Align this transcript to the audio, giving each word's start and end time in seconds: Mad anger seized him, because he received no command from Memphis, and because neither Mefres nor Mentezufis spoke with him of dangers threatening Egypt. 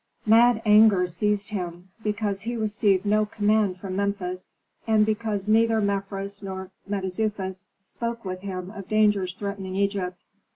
Mad 0.25 0.63
anger 0.65 1.05
seized 1.05 1.51
him, 1.51 1.89
because 2.03 2.41
he 2.41 2.55
received 2.57 3.05
no 3.05 3.23
command 3.23 3.77
from 3.79 3.95
Memphis, 3.97 4.49
and 4.87 5.05
because 5.05 5.47
neither 5.47 5.79
Mefres 5.79 6.41
nor 6.41 6.71
Mentezufis 6.89 7.65
spoke 7.83 8.25
with 8.25 8.39
him 8.39 8.71
of 8.71 8.87
dangers 8.87 9.35
threatening 9.35 9.75
Egypt. 9.75 10.17